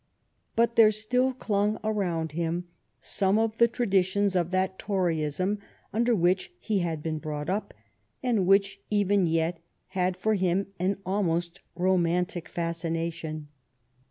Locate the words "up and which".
7.51-8.81